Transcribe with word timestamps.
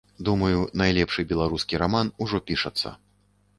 Думаю, 0.27 0.61
найлепшы 0.81 1.27
беларускі 1.35 1.81
раман 1.83 2.11
ужо 2.27 2.43
пішацца. 2.51 2.97